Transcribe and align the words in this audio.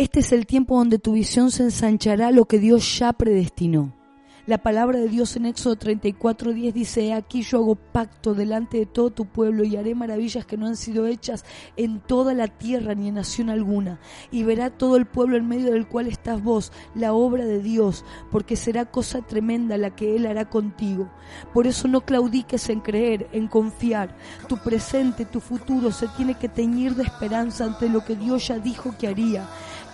Este 0.00 0.20
es 0.20 0.30
el 0.30 0.46
tiempo 0.46 0.78
donde 0.78 1.00
tu 1.00 1.14
visión 1.14 1.50
se 1.50 1.64
ensanchará 1.64 2.30
lo 2.30 2.44
que 2.44 2.60
Dios 2.60 3.00
ya 3.00 3.12
predestinó. 3.12 3.98
La 4.46 4.56
palabra 4.56 4.98
de 4.98 5.08
Dios 5.08 5.36
en 5.36 5.44
Éxodo 5.44 5.76
34:10 5.76 6.72
dice, 6.72 7.12
aquí 7.12 7.42
yo 7.42 7.58
hago 7.58 7.74
pacto 7.74 8.32
delante 8.32 8.78
de 8.78 8.86
todo 8.86 9.10
tu 9.10 9.26
pueblo 9.26 9.64
y 9.64 9.76
haré 9.76 9.94
maravillas 9.94 10.46
que 10.46 10.56
no 10.56 10.68
han 10.68 10.76
sido 10.76 11.06
hechas 11.06 11.44
en 11.76 12.00
toda 12.00 12.32
la 12.32 12.46
tierra 12.46 12.94
ni 12.94 13.08
en 13.08 13.16
nación 13.16 13.50
alguna. 13.50 13.98
Y 14.30 14.44
verá 14.44 14.70
todo 14.70 14.96
el 14.96 15.04
pueblo 15.04 15.36
en 15.36 15.48
medio 15.48 15.72
del 15.72 15.86
cual 15.88 16.06
estás 16.06 16.42
vos, 16.42 16.72
la 16.94 17.12
obra 17.12 17.44
de 17.44 17.60
Dios, 17.60 18.06
porque 18.30 18.56
será 18.56 18.86
cosa 18.86 19.20
tremenda 19.20 19.76
la 19.76 19.94
que 19.94 20.16
Él 20.16 20.26
hará 20.26 20.48
contigo. 20.48 21.10
Por 21.52 21.66
eso 21.66 21.88
no 21.88 22.02
claudiques 22.02 22.70
en 22.70 22.80
creer, 22.80 23.28
en 23.32 23.48
confiar. 23.48 24.16
Tu 24.48 24.56
presente, 24.58 25.26
tu 25.26 25.40
futuro 25.40 25.90
se 25.90 26.08
tiene 26.08 26.36
que 26.36 26.48
teñir 26.48 26.94
de 26.94 27.02
esperanza 27.02 27.64
ante 27.64 27.90
lo 27.90 28.02
que 28.02 28.14
Dios 28.14 28.46
ya 28.46 28.58
dijo 28.58 28.94
que 28.96 29.08
haría 29.08 29.46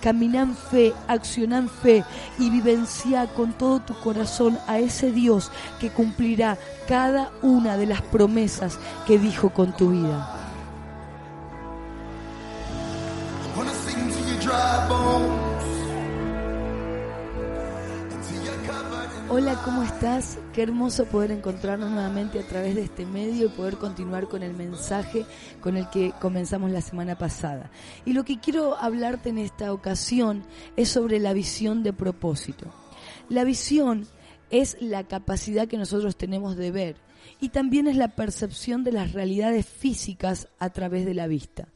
Camina 0.05 0.43
en 0.43 0.55
fe, 0.55 0.93
acciona 1.09 1.57
en 1.57 1.71
fe 1.71 2.05
y 2.39 2.51
vivencia 2.51 3.27
con 3.27 3.55
todo 3.55 3.81
tu 3.81 3.95
corazón 3.95 4.59
a 4.67 4.79
ese 4.79 5.11
Dios 5.11 5.51
que 5.81 5.89
cumplirá 5.89 6.59
cada 6.87 7.31
una 7.41 7.79
de 7.79 7.87
las 7.87 8.03
promesas 8.03 8.79
que 9.07 9.19
dijo 9.19 9.49
con 9.49 9.75
tu 9.75 9.93
vida. 9.93 10.44
Hola, 19.37 19.61
¿cómo 19.65 19.83
estás? 19.83 20.39
Qué 20.53 20.63
hermoso 20.63 21.07
poder 21.07 21.33
encontrarnos 21.33 21.91
nuevamente 21.91 22.39
a 22.39 22.47
través 22.47 22.77
de 22.77 22.83
este 22.83 23.05
medio 23.05 23.47
y 23.47 23.49
poder 23.49 23.79
continuar 23.79 24.29
con 24.29 24.45
el 24.45 24.55
mensaje 24.55 25.27
con 25.61 25.77
el 25.77 25.91
que 25.91 26.13
comenzamos 26.21 26.71
la 26.71 26.81
semana 26.81 27.19
pasada. 27.19 27.69
Y 28.05 28.13
lo 28.13 28.25
que 28.25 28.39
quiero 28.39 28.77
hablarte 28.77 29.31
en 29.31 29.39
esta 29.39 29.73
ocasión 29.73 30.45
es 30.77 30.89
sobre 30.89 31.19
la 31.19 31.33
visión 31.33 31.83
de 31.83 31.93
propósito. 31.93 32.73
La 33.29 33.43
visión 33.43 34.07
es 34.51 34.77
la 34.81 35.03
capacidad 35.03 35.67
que 35.67 35.79
nosotros 35.79 36.17
tenemos 36.17 36.57
de 36.57 36.71
ver 36.71 36.97
y 37.41 37.49
también 37.49 37.89
es 37.89 37.97
la 37.97 38.15
percepción 38.15 38.85
de 38.85 38.93
las 38.93 39.15
realidades 39.15 39.67
físicas 39.67 40.47
a 40.61 40.71
través 40.71 41.05
de 41.07 41.15
la 41.15 41.27
vista. 41.27 41.67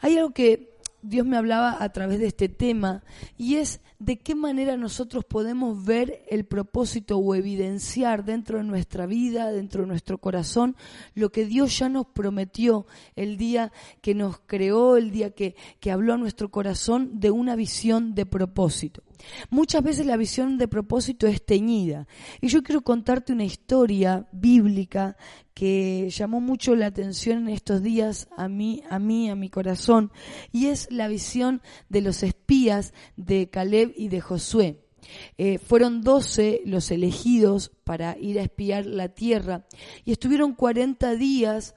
Hay 0.00 0.16
algo 0.16 0.30
que 0.30 0.73
Dios 1.06 1.26
me 1.26 1.36
hablaba 1.36 1.82
a 1.82 1.88
través 1.90 2.18
de 2.18 2.26
este 2.26 2.48
tema 2.48 3.04
y 3.36 3.56
es 3.56 3.80
de 3.98 4.18
qué 4.18 4.34
manera 4.34 4.76
nosotros 4.78 5.24
podemos 5.24 5.84
ver 5.84 6.24
el 6.28 6.44
propósito 6.44 7.18
o 7.18 7.34
evidenciar 7.34 8.24
dentro 8.24 8.58
de 8.58 8.64
nuestra 8.64 9.04
vida, 9.04 9.52
dentro 9.52 9.82
de 9.82 9.88
nuestro 9.88 10.18
corazón, 10.18 10.76
lo 11.14 11.30
que 11.30 11.44
Dios 11.44 11.78
ya 11.78 11.90
nos 11.90 12.06
prometió 12.06 12.86
el 13.16 13.36
día 13.36 13.70
que 14.00 14.14
nos 14.14 14.40
creó, 14.46 14.96
el 14.96 15.10
día 15.10 15.30
que, 15.30 15.56
que 15.78 15.90
habló 15.90 16.14
a 16.14 16.18
nuestro 16.18 16.50
corazón 16.50 17.20
de 17.20 17.30
una 17.30 17.54
visión 17.54 18.14
de 18.14 18.24
propósito. 18.24 19.02
Muchas 19.50 19.82
veces 19.82 20.06
la 20.06 20.16
visión 20.16 20.58
de 20.58 20.68
propósito 20.68 21.26
es 21.26 21.44
teñida. 21.44 22.06
Y 22.40 22.48
yo 22.48 22.62
quiero 22.62 22.82
contarte 22.82 23.32
una 23.32 23.44
historia 23.44 24.26
bíblica 24.32 25.16
que 25.54 26.10
llamó 26.10 26.40
mucho 26.40 26.74
la 26.74 26.86
atención 26.86 27.38
en 27.38 27.48
estos 27.50 27.82
días 27.82 28.28
a 28.36 28.48
mí, 28.48 28.82
a 28.90 28.98
mí, 28.98 29.30
a 29.30 29.36
mi 29.36 29.48
corazón, 29.48 30.10
y 30.52 30.66
es 30.66 30.88
la 30.90 31.08
visión 31.08 31.62
de 31.88 32.00
los 32.00 32.22
espías 32.22 32.92
de 33.16 33.48
Caleb 33.50 33.92
y 33.96 34.08
de 34.08 34.20
Josué. 34.20 34.80
Eh, 35.38 35.58
fueron 35.58 36.02
doce 36.02 36.62
los 36.64 36.90
elegidos 36.90 37.70
para 37.84 38.16
ir 38.18 38.38
a 38.38 38.42
espiar 38.42 38.86
la 38.86 39.10
tierra 39.10 39.66
y 40.04 40.12
estuvieron 40.12 40.54
cuarenta 40.54 41.14
días 41.14 41.74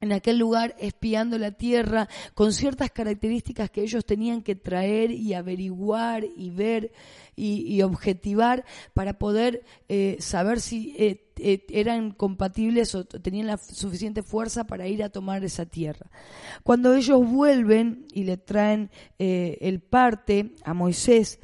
en 0.00 0.12
aquel 0.12 0.38
lugar 0.38 0.74
espiando 0.78 1.38
la 1.38 1.52
tierra 1.52 2.08
con 2.34 2.52
ciertas 2.52 2.90
características 2.90 3.70
que 3.70 3.82
ellos 3.82 4.04
tenían 4.04 4.42
que 4.42 4.54
traer 4.54 5.10
y 5.10 5.34
averiguar 5.34 6.24
y 6.24 6.50
ver 6.50 6.92
y, 7.38 7.82
objetivar 7.82 8.64
para 8.94 9.18
poder 9.18 9.62
eh, 9.88 10.16
saber 10.18 10.60
si 10.60 10.94
eh, 10.98 11.24
eh, 11.36 11.64
eran 11.70 12.10
compatibles 12.10 12.96
o 12.96 13.04
tenían 13.04 13.46
la 13.46 13.58
suficiente 13.58 14.24
fuerza 14.24 14.64
para 14.64 14.88
ir 14.88 15.04
a 15.04 15.08
tomar 15.08 15.44
esa 15.44 15.64
tierra. 15.64 16.10
Cuando 16.64 16.94
ellos 16.94 17.24
vuelven 17.24 18.06
y 18.12 18.24
le 18.24 18.38
traen 18.38 18.90
el 19.18 19.80
parte 19.80 20.54
a 20.64 20.74
Moisés, 20.74 21.38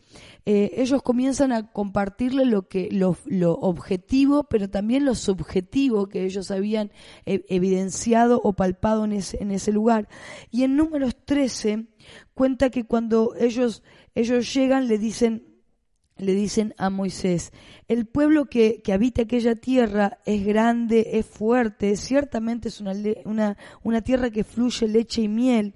ellos 0.46 1.02
comienzan 1.02 1.52
a 1.52 1.72
compartirle 1.72 2.44
lo 2.44 2.68
que 2.68 2.88
lo, 2.90 3.16
objetivo, 3.54 4.44
pero 4.44 4.68
también 4.68 5.04
lo 5.04 5.14
subjetivo 5.14 6.08
que 6.08 6.24
ellos 6.24 6.50
habían 6.50 6.92
evidenciado 7.24 8.40
o 8.44 8.52
palpado 8.52 9.04
en 9.04 9.12
ese, 9.12 9.42
en 9.42 9.50
ese 9.50 9.72
lugar. 9.72 10.08
Y 10.50 10.64
en 10.64 10.76
números 10.76 11.16
13 11.24 11.86
cuenta 12.34 12.70
que 12.70 12.84
cuando 12.84 13.34
ellos, 13.38 13.82
ellos 14.14 14.52
llegan 14.52 14.88
le 14.88 14.98
dicen, 14.98 15.53
le 16.16 16.34
dicen 16.34 16.74
a 16.78 16.90
Moisés, 16.90 17.52
el 17.88 18.06
pueblo 18.06 18.46
que, 18.46 18.80
que, 18.82 18.92
habita 18.92 19.22
aquella 19.22 19.56
tierra 19.56 20.18
es 20.24 20.44
grande, 20.44 21.10
es 21.14 21.26
fuerte, 21.26 21.96
ciertamente 21.96 22.68
es 22.68 22.80
una, 22.80 22.92
una, 23.24 23.56
una 23.82 24.00
tierra 24.00 24.30
que 24.30 24.44
fluye 24.44 24.86
leche 24.86 25.22
y 25.22 25.28
miel. 25.28 25.74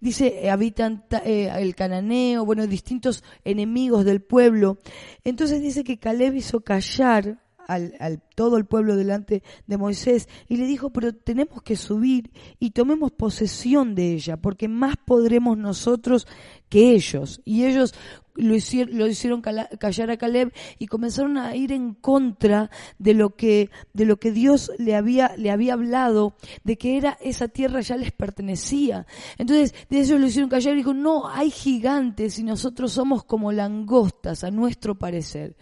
Dice, 0.00 0.44
eh, 0.44 0.50
habitan 0.50 1.04
eh, 1.24 1.50
el 1.56 1.74
cananeo, 1.74 2.44
bueno, 2.44 2.66
distintos 2.66 3.24
enemigos 3.44 4.04
del 4.04 4.22
pueblo. 4.22 4.78
Entonces 5.24 5.60
dice 5.60 5.82
que 5.82 5.98
Caleb 5.98 6.36
hizo 6.36 6.60
callar 6.60 7.40
al, 7.66 7.94
al, 8.00 8.20
todo 8.34 8.56
el 8.56 8.64
pueblo 8.64 8.96
delante 8.96 9.42
de 9.66 9.76
Moisés 9.76 10.28
y 10.48 10.56
le 10.56 10.66
dijo, 10.66 10.90
pero 10.90 11.14
tenemos 11.14 11.62
que 11.62 11.76
subir 11.76 12.30
y 12.58 12.70
tomemos 12.70 13.12
posesión 13.12 13.94
de 13.94 14.12
ella, 14.12 14.36
porque 14.36 14.68
más 14.68 14.96
podremos 14.96 15.58
nosotros 15.58 16.26
que 16.70 16.92
ellos. 16.92 17.42
Y 17.44 17.66
ellos 17.66 17.92
lo 18.40 18.54
hicieron, 18.54 18.96
lo 18.96 19.06
hicieron 19.06 19.42
callar 19.42 20.10
a 20.10 20.16
Caleb 20.16 20.52
y 20.78 20.86
comenzaron 20.86 21.36
a 21.36 21.54
ir 21.56 21.72
en 21.72 21.94
contra 21.94 22.70
de 22.98 23.14
lo 23.14 23.36
que, 23.36 23.70
de 23.92 24.04
lo 24.04 24.18
que 24.18 24.32
Dios 24.32 24.72
le 24.78 24.94
había, 24.94 25.34
le 25.36 25.50
había 25.50 25.74
hablado, 25.74 26.34
de 26.64 26.78
que 26.78 26.96
era 26.96 27.18
esa 27.20 27.48
tierra 27.48 27.80
ya 27.80 27.96
les 27.96 28.12
pertenecía. 28.12 29.06
Entonces, 29.36 29.74
de 29.88 30.00
eso 30.00 30.18
lo 30.18 30.26
hicieron 30.26 30.48
callar 30.48 30.74
y 30.74 30.78
dijo, 30.78 30.94
no, 30.94 31.28
hay 31.28 31.50
gigantes 31.50 32.38
y 32.38 32.44
nosotros 32.44 32.92
somos 32.92 33.24
como 33.24 33.52
langostas, 33.52 34.44
a 34.44 34.50
nuestro 34.50 34.98
parecer. 34.98 35.56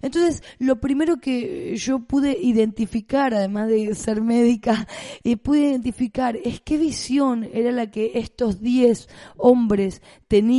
Entonces, 0.00 0.42
lo 0.58 0.80
primero 0.80 1.18
que 1.18 1.76
yo 1.76 2.00
pude 2.00 2.38
identificar, 2.40 3.34
además 3.34 3.68
de 3.68 3.94
ser 3.94 4.22
médica, 4.22 4.86
y 5.22 5.36
pude 5.42 5.70
identificar 5.70 6.36
es 6.42 6.60
qué 6.60 6.78
visión 6.78 7.48
era 7.52 7.72
la 7.72 7.90
que 7.90 8.12
estos 8.14 8.60
diez 8.60 9.08
hombres 9.36 10.00
tenían 10.28 10.51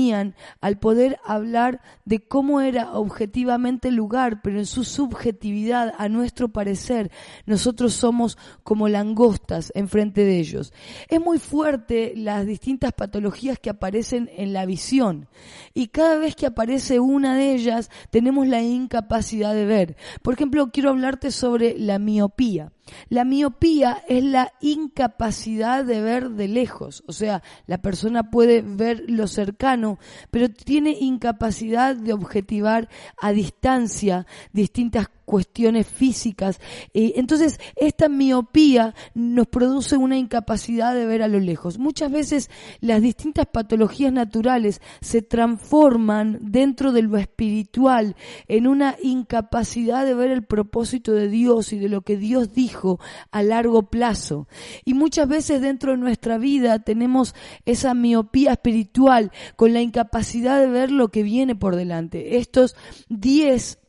al 0.62 0.80
poder 0.80 1.20
hablar 1.24 1.82
de 2.06 2.20
cómo 2.20 2.62
era 2.62 2.94
objetivamente 2.94 3.90
el 3.90 3.96
lugar, 3.96 4.42
pero 4.42 4.58
en 4.58 4.66
su 4.66 4.84
subjetividad, 4.84 5.94
a 5.98 6.10
nuestro 6.10 6.50
parecer, 6.50 7.12
nosotros 7.46 7.94
somos 7.94 8.38
como 8.64 8.90
langostas 8.90 9.72
enfrente 9.76 10.26
de 10.26 10.40
ellos. 10.40 10.74
Es 11.10 11.20
muy 11.20 11.38
fuerte 11.38 12.14
las 12.16 12.46
distintas 12.48 12.94
patologías 12.94 13.60
que 13.60 13.70
aparecen 13.70 14.30
en 14.36 14.52
la 14.52 14.66
visión 14.66 15.28
y 15.74 15.88
cada 15.88 16.18
vez 16.18 16.36
que 16.36 16.48
aparece 16.48 17.00
una 17.00 17.36
de 17.36 17.54
ellas 17.54 17.92
tenemos 18.10 18.48
la 18.48 18.62
incapacidad 18.62 19.54
de 19.54 19.66
ver. 19.66 19.98
Por 20.24 20.34
ejemplo, 20.34 20.72
quiero 20.72 20.90
hablarte 20.90 21.32
sobre 21.32 21.78
la 21.78 22.00
miopía. 22.00 22.72
La 23.10 23.24
miopía 23.24 24.04
es 24.08 24.24
la 24.24 24.54
incapacidad 24.62 25.86
de 25.86 26.02
ver 26.02 26.32
de 26.32 26.48
lejos, 26.48 27.04
o 27.08 27.14
sea, 27.14 27.42
la 27.66 27.82
persona 27.82 28.30
puede 28.30 28.62
ver 28.62 29.04
lo 29.08 29.28
cercano, 29.28 30.00
pero 30.32 30.50
tiene 30.50 30.98
incapacidad 31.00 31.96
de 31.96 32.14
objetivar 32.14 32.90
a 33.22 33.32
distancia 33.32 34.28
distintas 34.52 35.08
cuestiones 35.34 35.88
físicas. 35.88 36.60
Entonces, 36.94 37.60
esta 37.76 38.08
miopía 38.08 38.94
nos 39.16 39.48
produce 39.48 39.98
una 39.98 40.16
incapacidad 40.16 40.94
de 40.94 41.08
ver 41.08 41.24
a 41.24 41.28
lo 41.28 41.40
lejos. 41.40 41.80
Muchas 41.80 42.12
veces 42.12 42.52
las 42.82 43.02
distintas 43.02 43.48
patologías 43.48 44.14
naturales 44.14 44.80
se 45.02 45.24
transforman 45.24 46.38
dentro 46.40 46.92
de 46.92 47.02
lo 47.02 47.18
espiritual 47.18 48.16
en 48.48 48.68
una 48.68 48.96
incapacidad 49.02 50.06
de 50.06 50.14
ver 50.14 50.30
el 50.30 50.44
propósito 50.44 51.14
de 51.14 51.30
Dios 51.30 51.74
y 51.74 51.80
de 51.80 51.90
lo 51.90 52.02
que 52.02 52.16
Dios 52.16 52.54
dijo 52.54 53.00
a 53.32 53.42
largo 53.42 53.90
plazo. 53.90 54.48
Y 54.86 54.94
muchas 54.94 55.28
veces 55.28 55.62
dentro 55.62 55.94
de 55.94 55.98
nuestra 55.98 56.38
vida 56.38 56.78
tenemos 56.78 57.34
esa 57.66 57.96
miopía 57.96 58.52
espiritual 58.52 59.32
con 59.56 59.74
la 59.74 59.82
incapacidad 59.82 60.60
de 60.60 60.68
ver 60.68 60.92
lo 60.92 61.08
que 61.08 61.24
viene 61.24 61.56
por 61.56 61.76
delante. 61.76 62.38
Estos 62.38 62.76
diez 63.10 63.80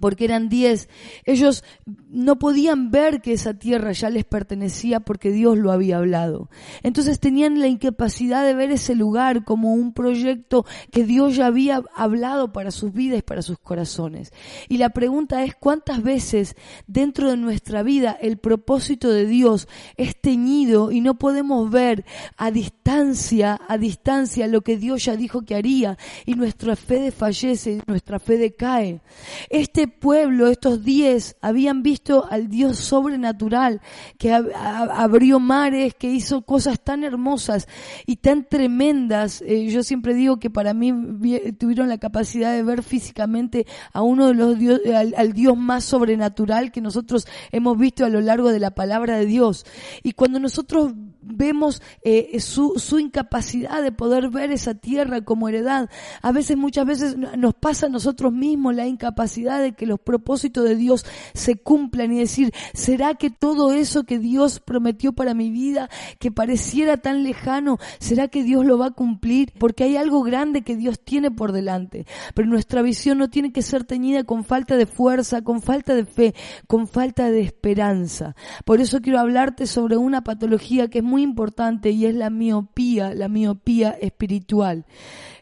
porque 0.00 0.24
eran 0.24 0.48
diez, 0.48 0.88
ellos 1.24 1.64
no 2.08 2.38
podían 2.38 2.90
ver 2.90 3.20
que 3.20 3.32
esa 3.32 3.54
tierra 3.54 3.92
ya 3.92 4.10
les 4.10 4.24
pertenecía 4.24 5.00
porque 5.00 5.30
Dios 5.30 5.58
lo 5.58 5.72
había 5.72 5.98
hablado. 5.98 6.50
Entonces 6.82 7.20
tenían 7.20 7.60
la 7.60 7.68
incapacidad 7.68 8.44
de 8.44 8.54
ver 8.54 8.70
ese 8.70 8.94
lugar 8.94 9.44
como 9.44 9.72
un 9.72 9.92
proyecto 9.92 10.64
que 10.90 11.04
Dios 11.04 11.36
ya 11.36 11.46
había 11.46 11.82
hablado 11.94 12.52
para 12.52 12.70
sus 12.70 12.92
vidas 12.92 13.18
y 13.18 13.22
para 13.22 13.42
sus 13.42 13.58
corazones. 13.58 14.32
Y 14.68 14.78
la 14.78 14.90
pregunta 14.90 15.44
es 15.44 15.54
cuántas 15.54 16.02
veces 16.02 16.56
dentro 16.86 17.30
de 17.30 17.36
nuestra 17.36 17.82
vida 17.82 18.16
el 18.20 18.38
propósito 18.38 19.10
de 19.10 19.26
Dios 19.26 19.68
es 19.96 20.20
teñido 20.20 20.92
y 20.92 21.00
no 21.00 21.18
podemos 21.18 21.70
ver 21.70 22.04
a 22.36 22.50
distancia, 22.50 23.60
a 23.68 23.78
distancia 23.78 24.46
lo 24.46 24.62
que 24.62 24.76
Dios 24.76 25.04
ya 25.04 25.16
dijo 25.16 25.42
que 25.42 25.54
haría 25.54 25.98
y 26.24 26.34
nuestra 26.34 26.76
fe 26.76 27.00
desfallece 27.00 27.72
y 27.72 27.82
nuestra 27.86 28.18
fe 28.18 28.38
decae. 28.38 29.00
Este 29.50 29.85
pueblo, 29.86 30.48
estos 30.48 30.84
diez, 30.84 31.36
habían 31.40 31.82
visto 31.82 32.26
al 32.30 32.48
Dios 32.48 32.78
sobrenatural 32.78 33.80
que 34.18 34.32
abrió 34.32 35.40
mares, 35.40 35.94
que 35.94 36.10
hizo 36.10 36.42
cosas 36.42 36.80
tan 36.80 37.04
hermosas 37.04 37.68
y 38.06 38.16
tan 38.16 38.44
tremendas. 38.44 39.42
Eh, 39.42 39.66
yo 39.66 39.82
siempre 39.82 40.14
digo 40.14 40.38
que 40.38 40.50
para 40.50 40.74
mí 40.74 40.92
tuvieron 41.58 41.88
la 41.88 41.98
capacidad 41.98 42.52
de 42.52 42.62
ver 42.62 42.82
físicamente 42.82 43.66
a 43.92 44.02
uno 44.02 44.28
de 44.28 44.34
los 44.34 44.58
dios, 44.58 44.80
al, 44.94 45.32
Dios 45.32 45.56
más 45.56 45.84
sobrenatural 45.84 46.72
que 46.72 46.80
nosotros 46.80 47.26
hemos 47.52 47.78
visto 47.78 48.04
a 48.04 48.08
lo 48.08 48.20
largo 48.20 48.50
de 48.50 48.60
la 48.60 48.70
palabra 48.70 49.16
de 49.18 49.26
Dios. 49.26 49.66
Y 50.02 50.12
cuando 50.12 50.38
nosotros 50.38 50.92
vemos 51.22 51.82
eh, 52.02 52.38
su, 52.40 52.74
su 52.76 52.98
incapacidad 52.98 53.82
de 53.82 53.92
poder 53.92 54.30
ver 54.30 54.50
esa 54.50 54.74
tierra 54.74 55.22
como 55.22 55.48
heredad, 55.48 55.90
a 56.22 56.32
veces, 56.32 56.56
muchas 56.56 56.86
veces 56.86 57.16
nos 57.16 57.54
pasa 57.54 57.86
a 57.86 57.90
nosotros 57.90 58.32
mismos 58.32 58.74
la 58.74 58.86
incapacidad 58.86 59.60
de 59.60 59.74
que 59.76 59.86
los 59.86 60.00
propósitos 60.00 60.64
de 60.64 60.74
Dios 60.74 61.04
se 61.34 61.56
cumplan 61.56 62.12
y 62.12 62.18
decir, 62.18 62.52
¿será 62.74 63.14
que 63.14 63.30
todo 63.30 63.72
eso 63.72 64.04
que 64.04 64.18
Dios 64.18 64.60
prometió 64.60 65.12
para 65.12 65.34
mi 65.34 65.50
vida, 65.50 65.88
que 66.18 66.32
pareciera 66.32 66.96
tan 66.96 67.22
lejano, 67.22 67.78
será 67.98 68.28
que 68.28 68.42
Dios 68.42 68.64
lo 68.64 68.78
va 68.78 68.86
a 68.86 68.90
cumplir? 68.90 69.52
Porque 69.58 69.84
hay 69.84 69.96
algo 69.96 70.22
grande 70.22 70.62
que 70.62 70.76
Dios 70.76 71.00
tiene 71.00 71.30
por 71.30 71.52
delante. 71.52 72.06
Pero 72.34 72.48
nuestra 72.48 72.82
visión 72.82 73.18
no 73.18 73.30
tiene 73.30 73.52
que 73.52 73.62
ser 73.62 73.84
teñida 73.84 74.24
con 74.24 74.44
falta 74.44 74.76
de 74.76 74.86
fuerza, 74.86 75.42
con 75.42 75.62
falta 75.62 75.94
de 75.94 76.04
fe, 76.04 76.34
con 76.66 76.88
falta 76.88 77.30
de 77.30 77.40
esperanza. 77.40 78.34
Por 78.64 78.80
eso 78.80 79.00
quiero 79.00 79.18
hablarte 79.18 79.66
sobre 79.66 79.96
una 79.96 80.22
patología 80.22 80.88
que 80.88 80.98
es 80.98 81.04
muy 81.04 81.22
importante 81.22 81.90
y 81.90 82.06
es 82.06 82.14
la 82.14 82.30
miopía, 82.30 83.14
la 83.14 83.28
miopía 83.28 83.90
espiritual. 83.90 84.86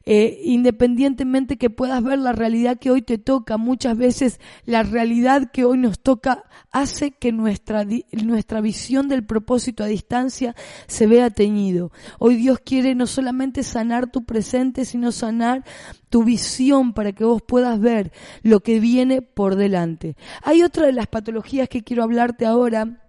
Eh, 0.06 0.40
independientemente 0.44 1.56
que 1.56 1.70
puedas 1.70 2.02
ver 2.02 2.18
la 2.18 2.32
realidad 2.32 2.78
que 2.78 2.90
hoy 2.90 3.00
te 3.00 3.16
toca, 3.16 3.56
muchas 3.56 3.96
veces 3.96 4.38
la 4.66 4.82
realidad 4.82 5.50
que 5.50 5.64
hoy 5.64 5.78
nos 5.78 5.98
toca 5.98 6.44
hace 6.72 7.12
que 7.12 7.32
nuestra, 7.32 7.86
nuestra 8.12 8.60
visión 8.60 9.08
del 9.08 9.24
propósito 9.24 9.82
a 9.82 9.86
distancia 9.86 10.54
se 10.86 11.06
vea 11.06 11.30
teñido. 11.30 11.90
Hoy 12.18 12.36
Dios 12.36 12.58
quiere 12.60 12.94
no 12.94 13.06
solamente 13.06 13.62
sanar 13.62 14.10
tu 14.10 14.24
presente, 14.24 14.84
sino 14.84 15.10
sanar 15.10 15.64
tu 16.10 16.22
visión 16.22 16.92
para 16.92 17.12
que 17.12 17.24
vos 17.24 17.40
puedas 17.42 17.80
ver 17.80 18.12
lo 18.42 18.60
que 18.60 18.80
viene 18.80 19.22
por 19.22 19.56
delante. 19.56 20.16
Hay 20.42 20.62
otra 20.62 20.86
de 20.86 20.92
las 20.92 21.06
patologías 21.06 21.68
que 21.68 21.82
quiero 21.82 22.02
hablarte 22.02 22.44
ahora 22.44 23.03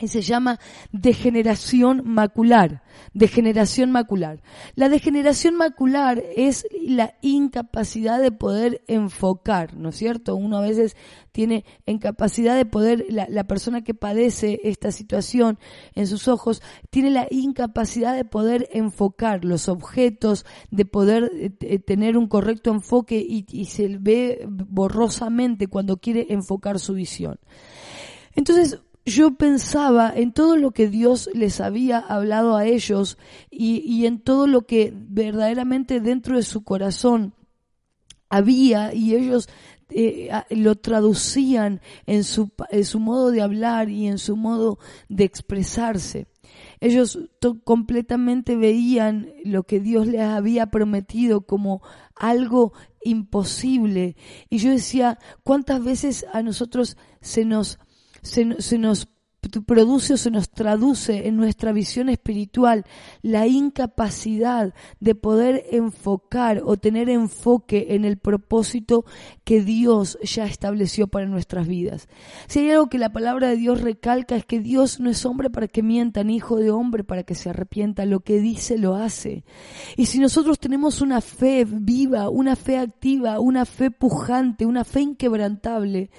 y 0.00 0.08
se 0.08 0.22
llama 0.22 0.58
degeneración 0.92 2.02
macular. 2.04 2.82
Degeneración 3.12 3.90
macular. 3.90 4.42
La 4.74 4.88
degeneración 4.88 5.54
macular 5.54 6.22
es 6.36 6.66
la 6.82 7.14
incapacidad 7.20 8.20
de 8.20 8.32
poder 8.32 8.82
enfocar, 8.86 9.76
¿no 9.76 9.90
es 9.90 9.96
cierto? 9.96 10.34
Uno 10.34 10.58
a 10.58 10.62
veces 10.62 10.96
tiene 11.32 11.64
incapacidad 11.86 12.56
de 12.56 12.64
poder, 12.64 13.06
la, 13.08 13.26
la 13.28 13.44
persona 13.44 13.82
que 13.82 13.94
padece 13.94 14.60
esta 14.64 14.90
situación 14.92 15.58
en 15.94 16.06
sus 16.06 16.28
ojos, 16.28 16.62
tiene 16.90 17.10
la 17.10 17.26
incapacidad 17.30 18.14
de 18.16 18.24
poder 18.24 18.68
enfocar 18.72 19.44
los 19.44 19.68
objetos, 19.68 20.44
de 20.70 20.84
poder 20.84 21.30
eh, 21.34 21.52
eh, 21.60 21.78
tener 21.78 22.16
un 22.16 22.28
correcto 22.28 22.70
enfoque 22.70 23.18
y, 23.18 23.46
y 23.50 23.66
se 23.66 23.98
ve 23.98 24.46
borrosamente 24.48 25.68
cuando 25.68 25.98
quiere 25.98 26.26
enfocar 26.30 26.78
su 26.78 26.94
visión. 26.94 27.38
Entonces, 28.34 28.80
yo 29.04 29.34
pensaba 29.34 30.12
en 30.14 30.32
todo 30.32 30.56
lo 30.56 30.72
que 30.72 30.88
Dios 30.88 31.30
les 31.34 31.60
había 31.60 31.98
hablado 31.98 32.56
a 32.56 32.66
ellos 32.66 33.18
y, 33.50 34.06
en 34.06 34.20
todo 34.20 34.46
lo 34.46 34.66
que 34.66 34.92
verdaderamente 34.94 36.00
dentro 36.00 36.36
de 36.36 36.42
su 36.42 36.62
corazón 36.64 37.34
había 38.28 38.94
y 38.94 39.14
ellos 39.14 39.48
eh, 39.88 40.30
lo 40.50 40.76
traducían 40.76 41.80
en 42.06 42.24
su, 42.24 42.50
en 42.70 42.84
su 42.84 43.00
modo 43.00 43.30
de 43.30 43.42
hablar 43.42 43.88
y 43.88 44.06
en 44.06 44.18
su 44.18 44.36
modo 44.36 44.78
de 45.08 45.24
expresarse. 45.24 46.28
Ellos 46.80 47.18
completamente 47.64 48.56
veían 48.56 49.32
lo 49.44 49.64
que 49.64 49.80
Dios 49.80 50.06
les 50.06 50.22
había 50.22 50.66
prometido 50.66 51.42
como 51.42 51.82
algo 52.14 52.72
imposible. 53.02 54.16
Y 54.48 54.58
yo 54.58 54.70
decía, 54.70 55.18
¿cuántas 55.42 55.82
veces 55.82 56.26
a 56.32 56.42
nosotros 56.42 56.96
se 57.20 57.44
nos 57.44 57.78
se, 58.22 58.60
se 58.60 58.78
nos 58.78 59.08
produce 59.66 60.14
o 60.14 60.16
se 60.16 60.30
nos 60.30 60.50
traduce 60.50 61.26
en 61.26 61.36
nuestra 61.36 61.72
visión 61.72 62.08
espiritual 62.08 62.84
la 63.22 63.46
incapacidad 63.46 64.74
de 65.00 65.14
poder 65.14 65.64
enfocar 65.70 66.62
o 66.64 66.76
tener 66.76 67.08
enfoque 67.08 67.88
en 67.90 68.04
el 68.04 68.18
propósito 68.18 69.04
que 69.44 69.62
Dios 69.62 70.18
ya 70.22 70.44
estableció 70.44 71.08
para 71.08 71.26
nuestras 71.26 71.66
vidas. 71.66 72.08
Si 72.48 72.60
hay 72.60 72.70
algo 72.70 72.88
que 72.88 72.98
la 72.98 73.12
palabra 73.12 73.48
de 73.48 73.56
Dios 73.56 73.80
recalca 73.80 74.36
es 74.36 74.44
que 74.44 74.60
Dios 74.60 75.00
no 75.00 75.10
es 75.10 75.24
hombre 75.24 75.50
para 75.50 75.68
que 75.68 75.82
mienta, 75.82 76.22
ni 76.22 76.36
hijo 76.36 76.56
de 76.56 76.70
hombre 76.70 77.04
para 77.04 77.22
que 77.22 77.34
se 77.34 77.50
arrepienta, 77.50 78.04
lo 78.04 78.20
que 78.20 78.40
dice 78.40 78.78
lo 78.78 78.94
hace. 78.94 79.44
Y 79.96 80.06
si 80.06 80.18
nosotros 80.18 80.58
tenemos 80.58 81.00
una 81.00 81.20
fe 81.20 81.64
viva, 81.64 82.28
una 82.28 82.56
fe 82.56 82.78
activa, 82.78 83.40
una 83.40 83.64
fe 83.64 83.90
pujante, 83.90 84.66
una 84.66 84.84
fe 84.84 85.00
inquebrantable, 85.00 86.10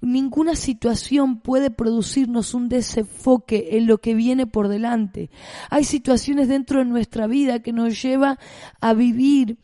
ninguna 0.00 0.54
situación 0.54 1.40
puede 1.40 1.70
producirnos 1.70 2.54
un 2.54 2.59
desenfoque 2.68 3.70
en 3.72 3.86
lo 3.86 3.98
que 3.98 4.14
viene 4.14 4.46
por 4.46 4.68
delante. 4.68 5.30
Hay 5.70 5.84
situaciones 5.84 6.48
dentro 6.48 6.78
de 6.80 6.84
nuestra 6.84 7.26
vida 7.26 7.60
que 7.60 7.72
nos 7.72 8.00
lleva 8.02 8.38
a 8.80 8.94
vivir 8.94 9.58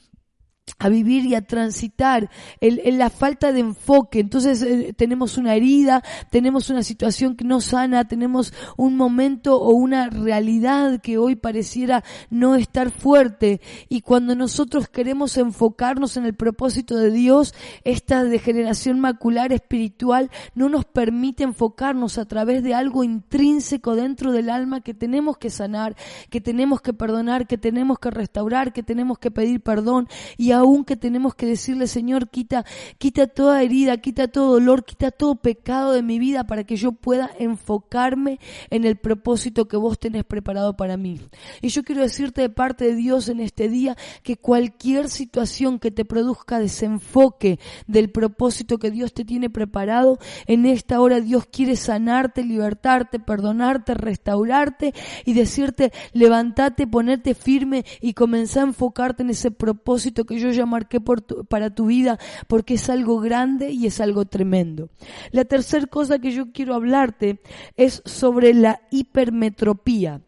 a 0.78 0.88
vivir 0.88 1.24
y 1.24 1.34
a 1.36 1.42
transitar 1.42 2.28
en, 2.60 2.98
la 2.98 3.08
falta 3.08 3.52
de 3.52 3.60
enfoque. 3.60 4.18
Entonces 4.18 4.62
eh, 4.62 4.92
tenemos 4.96 5.38
una 5.38 5.54
herida, 5.54 6.02
tenemos 6.30 6.70
una 6.70 6.82
situación 6.82 7.36
que 7.36 7.44
no 7.44 7.60
sana, 7.60 8.08
tenemos 8.08 8.52
un 8.76 8.96
momento 8.96 9.60
o 9.60 9.70
una 9.70 10.10
realidad 10.10 11.00
que 11.00 11.18
hoy 11.18 11.36
pareciera 11.36 12.02
no 12.30 12.56
estar 12.56 12.90
fuerte. 12.90 13.60
Y 13.88 14.00
cuando 14.00 14.34
nosotros 14.34 14.88
queremos 14.88 15.36
enfocarnos 15.36 16.16
en 16.16 16.24
el 16.26 16.34
propósito 16.34 16.96
de 16.96 17.12
Dios, 17.12 17.54
esta 17.84 18.24
degeneración 18.24 18.98
macular 18.98 19.52
espiritual 19.52 20.30
no 20.54 20.68
nos 20.68 20.84
permite 20.84 21.44
enfocarnos 21.44 22.18
a 22.18 22.24
través 22.24 22.64
de 22.64 22.74
algo 22.74 23.04
intrínseco 23.04 23.94
dentro 23.94 24.32
del 24.32 24.50
alma 24.50 24.80
que 24.80 24.94
tenemos 24.94 25.38
que 25.38 25.50
sanar, 25.50 25.96
que 26.28 26.40
tenemos 26.40 26.80
que 26.80 26.92
perdonar, 26.92 27.46
que 27.46 27.56
tenemos 27.56 28.00
que 28.00 28.10
restaurar, 28.10 28.72
que 28.72 28.82
tenemos 28.82 29.18
que 29.20 29.30
pedir 29.30 29.60
perdón 29.60 30.08
y 30.36 30.55
aún 30.58 30.84
que 30.84 30.96
tenemos 30.96 31.34
que 31.34 31.46
decirle, 31.46 31.86
Señor, 31.86 32.28
quita, 32.28 32.64
quita 32.98 33.26
toda 33.26 33.62
herida, 33.62 33.96
quita 33.98 34.28
todo 34.28 34.52
dolor, 34.52 34.84
quita 34.84 35.10
todo 35.10 35.36
pecado 35.36 35.92
de 35.92 36.02
mi 36.02 36.18
vida 36.18 36.44
para 36.44 36.64
que 36.64 36.76
yo 36.76 36.92
pueda 36.92 37.30
enfocarme 37.38 38.40
en 38.70 38.84
el 38.84 38.96
propósito 38.96 39.68
que 39.68 39.76
vos 39.76 39.98
tenés 39.98 40.24
preparado 40.24 40.76
para 40.76 40.96
mí. 40.96 41.20
Y 41.62 41.68
yo 41.68 41.82
quiero 41.82 42.02
decirte 42.02 42.42
de 42.42 42.50
parte 42.50 42.84
de 42.86 42.94
Dios 42.94 43.28
en 43.28 43.40
este 43.40 43.68
día 43.68 43.96
que 44.22 44.36
cualquier 44.36 45.08
situación 45.08 45.78
que 45.78 45.90
te 45.90 46.04
produzca 46.04 46.58
desenfoque 46.58 47.58
del 47.86 48.10
propósito 48.10 48.78
que 48.78 48.90
Dios 48.90 49.12
te 49.12 49.24
tiene 49.24 49.50
preparado, 49.50 50.18
en 50.46 50.66
esta 50.66 51.00
hora 51.00 51.20
Dios 51.20 51.46
quiere 51.46 51.76
sanarte, 51.76 52.44
libertarte, 52.44 53.18
perdonarte, 53.18 53.94
restaurarte 53.94 54.94
y 55.24 55.34
decirte, 55.34 55.92
levántate, 56.12 56.86
ponerte 56.86 57.34
firme 57.34 57.84
y 58.00 58.14
comenzar 58.14 58.64
a 58.64 58.68
enfocarte 58.68 59.22
en 59.22 59.30
ese 59.30 59.50
propósito 59.50 60.24
que 60.24 60.38
yo 60.38 60.45
ya 60.52 60.66
marqué 60.66 61.00
para 61.00 61.74
tu 61.74 61.86
vida 61.86 62.18
porque 62.46 62.74
es 62.74 62.88
algo 62.90 63.20
grande 63.20 63.70
y 63.70 63.86
es 63.86 64.00
algo 64.00 64.24
tremendo. 64.24 64.90
La 65.30 65.44
tercera 65.44 65.86
cosa 65.86 66.18
que 66.18 66.32
yo 66.32 66.52
quiero 66.52 66.74
hablarte 66.74 67.40
es 67.76 68.02
sobre 68.04 68.54
la 68.54 68.80
hipermetropía 68.90 70.22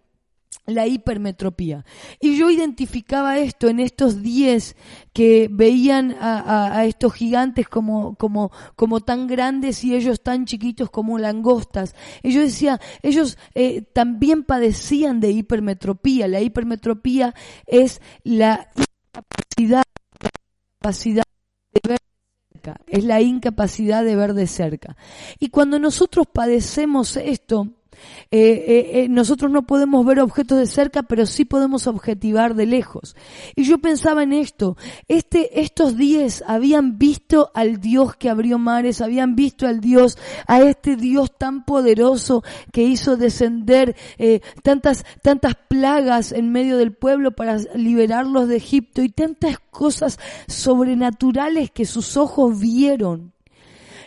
la 0.69 0.87
hipermetropía. 0.87 1.85
Y 2.21 2.37
yo 2.37 2.51
identificaba 2.51 3.39
esto 3.39 3.69
en 3.69 3.81
estos 3.81 4.23
diez 4.23 4.77
que 5.13 5.49
veían 5.51 6.15
a, 6.21 6.85
estos 6.85 7.15
gigantes 7.15 7.69
como, 7.69 8.15
como, 8.17 8.53
como 8.77 9.01
tan 9.01 9.27
grandes 9.27 9.83
y 9.83 9.95
ellos 9.95 10.23
tan 10.23 10.45
chiquitos 10.45 10.91
como 10.91 11.19
langostas. 11.19 11.95
Y 12.23 12.33
yo 12.33 12.43
decía, 12.43 12.81
ellos 13.03 13.39
eh, 13.55 13.83
también 13.93 14.45
padecían 14.45 15.21
de 15.21 15.31
hipermetropía. 15.31 16.29
La 16.29 16.41
hipermetropía 16.41 17.35
es 17.67 18.01
la 18.23 18.69
incapacidad 20.79 21.25
capacidad 21.25 21.25
de 21.73 21.89
ver 21.89 21.99
cerca, 22.53 22.81
es 22.87 23.05
la 23.05 23.21
incapacidad 23.21 24.05
de 24.05 24.17
ver 24.17 24.35
de 24.35 24.47
cerca. 24.47 24.97
Y 25.39 25.49
cuando 25.49 25.79
nosotros 25.79 26.27
padecemos 26.33 27.17
esto, 27.17 27.69
eh, 28.31 28.41
eh, 28.41 28.91
eh, 28.93 29.09
nosotros 29.09 29.51
no 29.51 29.67
podemos 29.67 30.05
ver 30.05 30.21
objetos 30.21 30.59
de 30.59 30.67
cerca, 30.67 31.03
pero 31.03 31.27
sí 31.27 31.45
podemos 31.45 31.87
objetivar 31.87 32.55
de 32.55 32.67
lejos. 32.67 33.17
Y 33.57 33.65
yo 33.65 33.79
pensaba 33.79 34.23
en 34.23 34.33
esto. 34.33 34.77
Este, 35.09 35.61
estos 35.61 35.97
diez 35.97 36.45
habían 36.47 36.99
visto 36.99 37.51
al 37.55 37.81
Dios 37.81 38.17
que 38.17 38.29
abrió 38.29 38.59
mares, 38.59 39.01
habían 39.01 39.35
visto 39.35 39.67
al 39.67 39.81
Dios, 39.81 40.19
a 40.47 40.61
este 40.61 40.97
Dios 40.97 41.33
tan 41.37 41.65
poderoso 41.65 42.43
que 42.73 42.83
hizo 42.83 43.17
descender 43.17 43.97
tantas, 44.63 45.05
tantas 45.23 45.55
plagas 45.69 46.33
en 46.33 46.53
medio 46.53 46.77
del 46.77 46.93
pueblo 46.93 47.33
para 47.33 47.59
liberarlos 47.75 48.49
de 48.49 48.57
Egipto 48.57 49.03
y 49.03 49.09
tantas 49.09 49.59
cosas 49.71 50.19
sobrenaturales 50.47 51.71
que 51.71 51.87
sus 51.87 52.17
ojos 52.17 52.59
vieron 52.59 53.33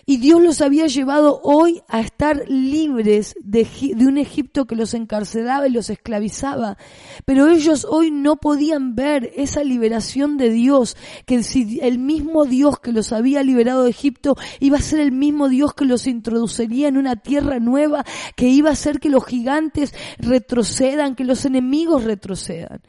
y 0.05 0.17
Dios 0.17 0.41
los 0.41 0.61
había 0.61 0.87
llevado 0.87 1.39
hoy 1.43 1.81
a 1.87 2.01
estar 2.01 2.43
libres 2.49 3.35
de, 3.43 3.67
un 3.99 4.17
Egipto 4.17 4.65
que 4.65 4.75
los 4.75 4.93
encarcelaba 4.93 5.67
y 5.67 5.71
los 5.71 5.89
esclavizaba. 5.89 6.77
Pero 7.25 7.47
ellos 7.47 7.85
hoy 7.89 8.11
no 8.11 8.37
podían 8.37 8.95
ver 8.95 9.31
esa 9.35 9.63
liberación 9.63 10.37
de 10.37 10.49
Dios, 10.49 10.97
que 11.25 11.43
si 11.43 11.79
el 11.81 11.99
mismo 11.99 12.45
Dios 12.45 12.79
que 12.79 12.91
los 12.91 13.13
había 13.13 13.43
liberado 13.43 13.83
de 13.83 13.91
Egipto 13.91 14.35
iba 14.59 14.77
a 14.77 14.81
ser 14.81 14.99
el 14.99 15.11
mismo 15.11 15.49
Dios 15.49 15.73
que 15.73 15.85
los 15.85 16.07
introduciría 16.07 16.87
en 16.87 16.97
una 16.97 17.15
tierra 17.15 17.59
nueva, 17.59 18.05
que 18.35 18.47
iba 18.47 18.69
a 18.69 18.73
hacer 18.73 18.99
que 18.99 19.09
los 19.09 19.25
gigantes 19.25 19.93
retrocedan, 20.17 21.15
que 21.15 21.23
los 21.23 21.45
enemigos 21.45 22.03
retrocedan. 22.03 22.81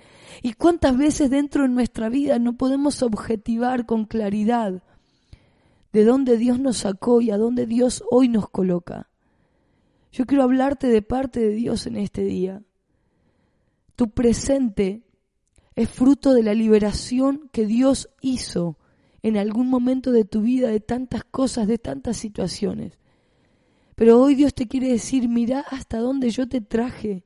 ¿Y 0.42 0.54
cuántas 0.54 0.97
veces 0.97 1.31
dentro 1.31 1.62
de 1.62 1.69
nuestra 1.69 2.09
vida 2.09 2.38
no 2.38 2.57
podemos 2.57 3.02
objetivar 3.02 3.87
con 3.87 4.07
claridad 4.07 4.83
de 5.92 6.04
dónde 6.04 6.38
Dios 6.38 6.58
nos 6.58 6.78
sacó 6.78 7.20
y 7.20 7.30
a 7.30 7.38
dónde 7.38 7.66
Dios 7.66 8.02
hoy 8.11 8.28
nos 8.28 8.49
coloca. 8.49 9.11
Yo 10.12 10.26
quiero 10.26 10.44
hablarte 10.44 10.88
de 10.88 11.02
parte 11.02 11.40
de 11.40 11.50
Dios 11.50 11.87
en 11.87 11.96
este 11.96 12.22
día. 12.22 12.62
Tu 13.96 14.11
presente 14.11 15.02
es 15.75 15.88
fruto 15.88 16.34
de 16.34 16.42
la 16.42 16.54
liberación 16.54 17.49
que 17.52 17.66
Dios 17.66 18.11
hizo 18.20 18.78
en 19.22 19.37
algún 19.37 19.68
momento 19.68 20.12
de 20.12 20.25
tu 20.25 20.42
vida 20.42 20.68
de 20.68 20.80
tantas 20.80 21.25
cosas, 21.25 21.66
de 21.66 21.78
tantas 21.78 22.16
situaciones. 22.16 22.99
Pero 23.94 24.20
hoy 24.20 24.34
Dios 24.34 24.54
te 24.54 24.66
quiere 24.66 24.88
decir, 24.88 25.28
mira 25.28 25.61
hasta 25.61 25.99
dónde 25.99 26.30
yo 26.30 26.49
te 26.49 26.61
traje 26.61 27.25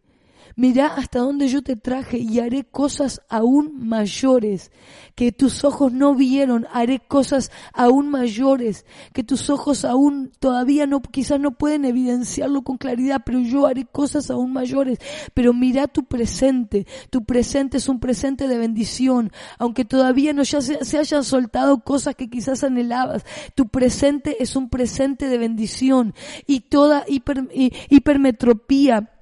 Mira 0.59 0.87
hasta 0.87 1.19
dónde 1.19 1.49
yo 1.49 1.61
te 1.61 1.77
traje 1.77 2.17
y 2.17 2.41
haré 2.41 2.65
cosas 2.65 3.21
aún 3.29 3.87
mayores. 3.87 4.73
Que 5.15 5.31
tus 5.31 5.65
ojos 5.65 5.93
no 5.93 6.15
vieron, 6.15 6.67
haré 6.73 6.99
cosas 6.99 7.51
aún 7.75 8.09
mayores. 8.09 8.87
Que 9.13 9.23
tus 9.23 9.51
ojos 9.51 9.85
aún 9.85 10.33
todavía 10.39 10.87
no, 10.87 11.03
quizás 11.03 11.39
no 11.41 11.51
pueden 11.51 11.85
evidenciarlo 11.85 12.63
con 12.63 12.79
claridad, 12.79 13.21
pero 13.27 13.41
yo 13.41 13.67
haré 13.67 13.85
cosas 13.85 14.31
aún 14.31 14.55
mayores. 14.55 14.99
Pero 15.35 15.53
mira 15.53 15.89
tu 15.89 16.05
presente, 16.05 16.87
tu 17.11 17.25
presente 17.25 17.77
es 17.77 17.91
un 17.91 18.01
presente 18.01 18.49
de 18.49 18.57
bendición, 18.57 19.33
aunque 19.59 19.85
todavía 19.85 20.33
no 20.33 20.43
ya 20.43 20.63
se, 20.63 20.83
se 20.87 20.97
hayan 20.97 21.23
soltado 21.23 21.85
cosas 21.85 22.15
que 22.15 22.31
quizás 22.31 22.65
anhelabas, 22.65 23.27
tu 23.55 23.69
presente 23.69 24.43
es 24.43 24.57
un 24.57 24.71
presente 24.71 25.29
de 25.29 25.37
bendición. 25.37 26.15
Y 26.47 26.61
toda 26.61 27.05
hiper, 27.07 27.47
hipermetropía 27.91 29.13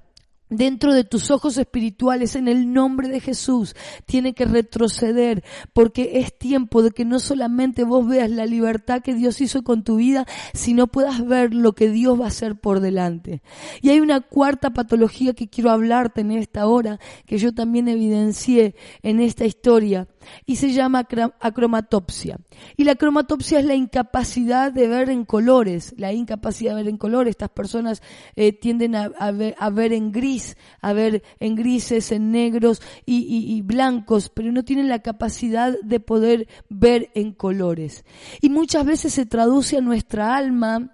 dentro 0.49 0.93
de 0.93 1.03
tus 1.03 1.31
ojos 1.31 1.57
espirituales 1.57 2.35
en 2.35 2.47
el 2.47 2.71
nombre 2.71 3.09
de 3.09 3.19
Jesús 3.19 3.75
tiene 4.05 4.33
que 4.33 4.45
retroceder 4.45 5.43
porque 5.73 6.19
es 6.19 6.37
tiempo 6.37 6.83
de 6.83 6.91
que 6.91 7.05
no 7.05 7.19
solamente 7.19 7.83
vos 7.83 8.07
veas 8.07 8.29
la 8.29 8.45
libertad 8.45 9.01
que 9.01 9.15
Dios 9.15 9.41
hizo 9.41 9.63
con 9.63 9.83
tu 9.83 9.97
vida, 9.97 10.25
sino 10.53 10.87
puedas 10.87 11.25
ver 11.25 11.53
lo 11.53 11.73
que 11.73 11.89
Dios 11.89 12.19
va 12.19 12.25
a 12.25 12.29
hacer 12.29 12.55
por 12.55 12.79
delante. 12.79 13.41
Y 13.81 13.89
hay 13.89 13.99
una 13.99 14.21
cuarta 14.21 14.71
patología 14.71 15.33
que 15.33 15.47
quiero 15.47 15.71
hablarte 15.71 16.21
en 16.21 16.31
esta 16.31 16.67
hora, 16.67 16.99
que 17.25 17.37
yo 17.37 17.53
también 17.53 17.87
evidencié 17.87 18.75
en 19.01 19.19
esta 19.19 19.45
historia, 19.45 20.07
y 20.45 20.57
se 20.57 20.71
llama 20.71 21.07
acromatopsia. 21.39 22.39
Y 22.77 22.83
la 22.83 22.95
cromatopsia 22.95 23.59
es 23.59 23.65
la 23.65 23.75
incapacidad 23.75 24.71
de 24.71 24.87
ver 24.87 25.09
en 25.09 25.25
colores, 25.25 25.93
la 25.97 26.13
incapacidad 26.13 26.71
de 26.71 26.83
ver 26.83 26.89
en 26.89 26.97
colores. 26.97 27.31
Estas 27.31 27.49
personas 27.49 28.01
eh, 28.35 28.53
tienden 28.53 28.95
a, 28.95 29.09
ver, 29.31 29.93
en 29.93 30.11
gris, 30.11 30.57
a 30.81 30.93
ver 30.93 31.23
en 31.39 31.55
grises, 31.55 32.11
en 32.11 32.31
negros 32.31 32.81
y, 33.05 33.61
blancos, 33.61 34.29
pero 34.29 34.51
no 34.51 34.63
tienen 34.63 34.89
la 34.89 34.99
capacidad 34.99 35.75
de 35.81 35.99
poder 35.99 36.47
ver 36.69 37.11
en 37.15 37.31
colores. 37.31 38.05
Y 38.41 38.49
muchas 38.49 38.85
veces 38.85 39.13
se 39.13 39.25
traduce 39.25 39.77
a 39.77 39.81
nuestra 39.81 40.35
alma 40.35 40.91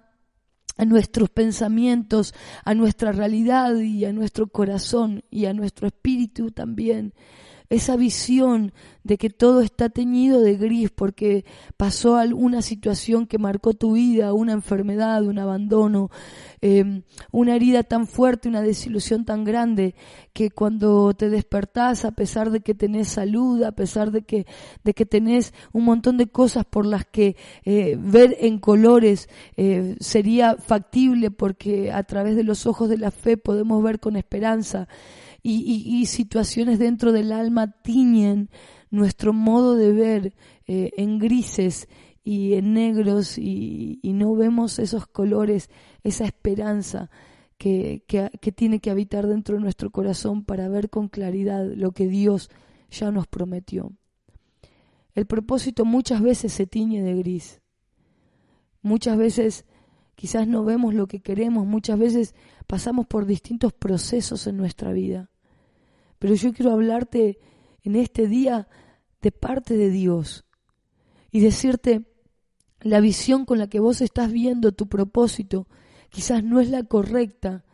a 0.78 0.86
nuestros 0.86 1.28
pensamientos, 1.28 2.34
a 2.64 2.74
nuestra 2.74 3.12
realidad 3.12 3.76
y 3.76 4.06
a 4.06 4.12
nuestro 4.12 4.46
corazón 4.46 5.22
y 5.30 5.44
a 5.44 5.52
nuestro 5.52 5.86
espíritu 5.86 6.50
también 6.50 7.12
esa 7.72 7.96
visión 7.96 8.72
de 9.02 9.18
que 9.18 9.30
todo 9.30 9.62
está 9.62 9.88
teñido 9.88 10.40
de 10.40 10.56
gris 10.56 10.90
porque 10.90 11.44
pasó 11.76 12.16
alguna 12.16 12.62
situación 12.62 13.26
que 13.26 13.38
marcó 13.38 13.72
tu 13.72 13.92
vida, 13.94 14.32
una 14.32 14.52
enfermedad, 14.52 15.24
un 15.24 15.38
abandono, 15.38 16.10
em, 16.60 17.02
una 17.32 17.56
herida 17.56 17.82
tan 17.82 18.06
fuerte, 18.06 18.48
una 18.48 18.60
desilusión 18.60 19.24
tan 19.24 19.44
grande, 19.44 19.94
que 20.32 20.50
cuando 20.50 21.14
te 21.14 21.30
despertás, 21.30 22.04
a 22.04 22.12
pesar 22.12 22.50
de 22.50 22.60
que 22.60 22.74
tenés 22.74 23.08
salud, 23.08 23.62
a 23.62 23.72
pesar 23.72 24.12
de 24.12 24.22
que, 24.22 24.46
de 24.84 24.94
que 24.94 25.06
tenés 25.06 25.52
un 25.72 25.84
montón 25.84 26.18
de 26.18 26.28
cosas 26.28 26.64
por 26.64 26.86
las 26.86 27.06
que 27.06 27.36
eh, 27.64 27.96
ver 27.98 28.36
en 28.38 28.58
colores 28.58 29.28
eh, 29.56 29.96
sería 29.98 30.56
factible 30.56 31.30
porque 31.30 31.90
a 31.90 32.02
través 32.04 32.36
de 32.36 32.44
los 32.44 32.66
ojos 32.66 32.88
de 32.88 32.98
la 32.98 33.10
fe 33.10 33.36
podemos 33.36 33.82
ver 33.82 33.98
con 33.98 34.16
esperanza, 34.16 34.88
y, 35.42 36.06
situaciones 36.06 36.78
dentro 36.78 37.12
del 37.12 37.32
alma 37.32 37.72
tiñen 37.82 38.48
nuestro 38.90 39.32
modo 39.32 39.74
de 39.74 39.92
ver 39.92 40.34
eh, 40.66 40.90
en 40.96 41.18
grises 41.18 41.88
y 42.24 42.54
en 42.54 42.74
negros 42.74 43.38
y, 43.38 44.00
no 44.04 44.34
vemos 44.34 44.78
esos 44.78 45.06
colores, 45.06 45.70
esa 46.04 46.24
esperanza 46.24 47.10
que, 47.58 48.04
que, 48.06 48.52
tiene 48.52 48.80
que 48.80 48.90
habitar 48.90 49.26
dentro 49.26 49.56
de 49.56 49.62
nuestro 49.62 49.90
corazón 49.90 50.44
para 50.44 50.68
ver 50.68 50.90
con 50.90 51.08
claridad 51.08 51.64
lo 51.74 51.92
que 51.92 52.06
Dios 52.06 52.50
ya 52.90 53.10
nos 53.10 53.26
prometió. 53.26 53.92
El 55.14 55.26
propósito 55.26 55.84
muchas 55.84 56.22
veces 56.22 56.52
se 56.52 56.66
tiñe 56.66 57.02
de 57.02 57.14
gris. 57.14 57.60
Muchas 58.82 59.16
veces 59.16 59.64
quizás 60.14 60.46
no 60.46 60.64
vemos 60.64 60.94
lo 60.94 61.06
que 61.06 61.20
queremos, 61.20 61.66
muchas 61.66 61.98
veces 61.98 62.34
pasamos 62.66 63.06
por 63.06 63.26
distintos 63.26 63.72
procesos 63.72 64.46
en 64.46 64.56
nuestra 64.56 64.92
vida. 64.92 65.31
Pero 66.22 66.36
yo 66.36 66.52
quiero 66.52 66.70
hablarte 66.70 67.40
en 67.82 67.96
este 67.96 68.28
día 68.28 68.68
de 69.20 69.32
parte 69.32 69.76
de 69.76 69.90
Dios 69.90 70.44
y 71.32 71.40
decirte 71.40 72.04
la 72.80 73.00
visión 73.00 73.44
con 73.44 73.58
la 73.58 73.66
que 73.66 73.80
vos 73.80 74.00
estás 74.00 74.30
viendo 74.30 74.70
tu 74.70 74.88
propósito 74.88 75.66
quizás 76.10 76.44
no 76.44 76.60
es 76.60 76.70
la 76.70 76.84
correcta, 76.84 77.64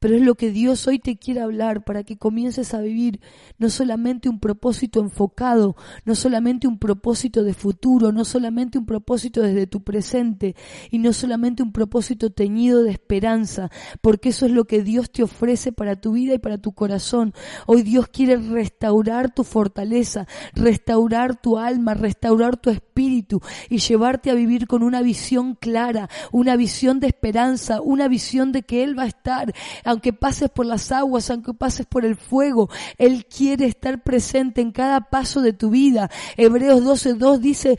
pero 0.00 0.16
es 0.16 0.22
lo 0.22 0.34
que 0.36 0.50
Dios 0.50 0.86
hoy 0.86 0.98
te 0.98 1.16
quiere 1.16 1.40
hablar 1.40 1.84
para 1.84 2.04
que 2.04 2.16
comiences 2.16 2.74
a 2.74 2.80
vivir 2.80 3.20
no 3.58 3.68
solamente 3.70 4.28
un 4.28 4.38
propósito 4.38 5.00
enfocado, 5.00 5.76
no 6.04 6.14
solamente 6.14 6.68
un 6.68 6.78
propósito 6.78 7.42
de 7.42 7.54
futuro, 7.54 8.12
no 8.12 8.24
solamente 8.24 8.78
un 8.78 8.86
propósito 8.86 9.42
desde 9.42 9.66
tu 9.66 9.82
presente 9.82 10.54
y 10.90 10.98
no 10.98 11.12
solamente 11.12 11.62
un 11.62 11.72
propósito 11.72 12.30
teñido 12.30 12.82
de 12.82 12.90
esperanza, 12.90 13.70
porque 14.00 14.28
eso 14.28 14.46
es 14.46 14.52
lo 14.52 14.64
que 14.66 14.82
Dios 14.82 15.10
te 15.10 15.22
ofrece 15.22 15.72
para 15.72 16.00
tu 16.00 16.12
vida 16.12 16.34
y 16.34 16.38
para 16.38 16.58
tu 16.58 16.72
corazón. 16.72 17.34
Hoy 17.66 17.82
Dios 17.82 18.08
quiere 18.08 18.36
restaurar 18.36 19.34
tu 19.34 19.44
fortaleza, 19.44 20.26
restaurar 20.54 21.40
tu 21.40 21.58
alma, 21.58 21.94
restaurar 21.94 22.56
tu 22.56 22.70
espíritu 22.70 23.40
y 23.68 23.78
llevarte 23.78 24.30
a 24.30 24.34
vivir 24.34 24.66
con 24.66 24.82
una 24.82 25.02
visión 25.02 25.54
clara, 25.54 26.08
una 26.30 26.56
visión 26.56 27.00
de 27.00 27.08
esperanza, 27.08 27.80
una 27.80 28.08
visión 28.08 28.52
de 28.52 28.62
que 28.62 28.84
Él 28.84 28.98
va 28.98 29.04
a 29.04 29.08
estar 29.08 29.52
aunque 29.88 30.12
pases 30.12 30.50
por 30.50 30.66
las 30.66 30.92
aguas, 30.92 31.30
aunque 31.30 31.54
pases 31.54 31.86
por 31.86 32.04
el 32.04 32.14
fuego, 32.14 32.68
Él 32.98 33.24
quiere 33.24 33.64
estar 33.64 34.02
presente 34.02 34.60
en 34.60 34.70
cada 34.70 35.00
paso 35.00 35.40
de 35.40 35.54
tu 35.54 35.70
vida. 35.70 36.10
Hebreos 36.36 36.82
12.2 36.82 37.38
dice, 37.38 37.78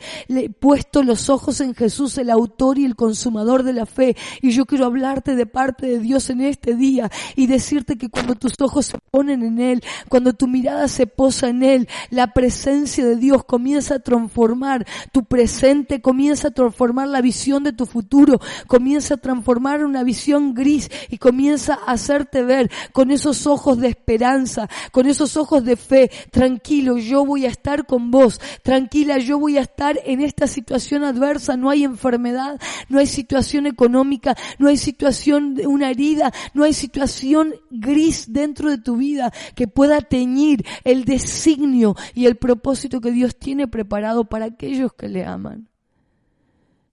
puesto 0.58 1.04
los 1.04 1.30
ojos 1.30 1.60
en 1.60 1.72
Jesús, 1.72 2.18
el 2.18 2.30
autor 2.30 2.80
y 2.80 2.84
el 2.84 2.96
consumador 2.96 3.62
de 3.62 3.74
la 3.74 3.86
fe. 3.86 4.16
Y 4.42 4.50
yo 4.50 4.66
quiero 4.66 4.86
hablarte 4.86 5.36
de 5.36 5.46
parte 5.46 5.86
de 5.86 6.00
Dios 6.00 6.30
en 6.30 6.40
este 6.40 6.74
día 6.74 7.08
y 7.36 7.46
decirte 7.46 7.96
que 7.96 8.08
cuando 8.08 8.34
tus 8.34 8.54
ojos 8.58 8.86
se 8.86 8.98
ponen 9.12 9.44
en 9.44 9.60
Él, 9.60 9.84
cuando 10.08 10.32
tu 10.32 10.48
mirada 10.48 10.88
se 10.88 11.06
posa 11.06 11.48
en 11.48 11.62
Él, 11.62 11.88
la 12.10 12.32
presencia 12.32 13.04
de 13.04 13.14
Dios 13.14 13.44
comienza 13.44 13.94
a 13.94 13.98
transformar 14.00 14.84
tu 15.12 15.22
presente, 15.26 16.00
comienza 16.00 16.48
a 16.48 16.50
transformar 16.50 17.06
la 17.06 17.20
visión 17.20 17.62
de 17.62 17.72
tu 17.72 17.86
futuro, 17.86 18.40
comienza 18.66 19.14
a 19.14 19.18
transformar 19.18 19.84
una 19.84 20.02
visión 20.02 20.54
gris 20.54 20.90
y 21.08 21.18
comienza 21.18 21.78
a 21.86 21.99
hacerte 22.00 22.42
ver 22.42 22.70
con 22.92 23.10
esos 23.10 23.46
ojos 23.46 23.78
de 23.78 23.88
esperanza, 23.88 24.68
con 24.90 25.06
esos 25.06 25.36
ojos 25.36 25.64
de 25.64 25.76
fe. 25.76 26.10
Tranquilo, 26.30 26.96
yo 26.96 27.24
voy 27.24 27.44
a 27.44 27.48
estar 27.48 27.86
con 27.86 28.10
vos. 28.10 28.40
Tranquila, 28.62 29.18
yo 29.18 29.38
voy 29.38 29.58
a 29.58 29.62
estar 29.62 30.00
en 30.04 30.22
esta 30.22 30.46
situación 30.46 31.04
adversa. 31.04 31.56
No 31.56 31.70
hay 31.70 31.84
enfermedad, 31.84 32.58
no 32.88 32.98
hay 32.98 33.06
situación 33.06 33.66
económica, 33.66 34.36
no 34.58 34.68
hay 34.68 34.76
situación 34.76 35.54
de 35.54 35.66
una 35.66 35.90
herida, 35.90 36.32
no 36.54 36.64
hay 36.64 36.72
situación 36.72 37.54
gris 37.70 38.32
dentro 38.32 38.70
de 38.70 38.78
tu 38.78 38.96
vida 38.96 39.32
que 39.54 39.68
pueda 39.68 40.00
teñir 40.00 40.64
el 40.84 41.04
designio 41.04 41.94
y 42.14 42.26
el 42.26 42.36
propósito 42.36 43.00
que 43.00 43.12
Dios 43.12 43.36
tiene 43.36 43.68
preparado 43.68 44.24
para 44.24 44.46
aquellos 44.46 44.92
que 44.94 45.08
le 45.08 45.24
aman. 45.24 45.68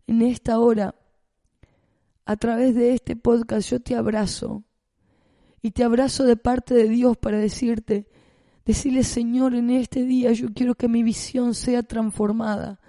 En 0.06 0.22
esta 0.22 0.60
hora, 0.60 0.96
a 2.26 2.36
través 2.36 2.76
de 2.76 2.94
este 2.94 3.16
podcast, 3.16 3.70
yo 3.70 3.80
te 3.80 3.96
abrazo 3.96 4.64
y 5.67 5.71
te 5.71 5.83
abrazo 5.83 6.24
de 6.24 6.38
parte 6.38 6.74
de 6.74 6.88
Dios 6.88 7.17
para 7.17 7.39
decirte, 7.39 8.07
decirle 8.65 9.03
Señor, 9.03 9.53
en 9.53 9.69
este 9.69 10.05
día 10.05 10.31
yo 10.31 10.53
quiero 10.53 10.75
que 10.75 10.88
mi 10.88 11.03
visión 11.03 11.53
sea 11.53 11.83
transformada. 11.83 12.79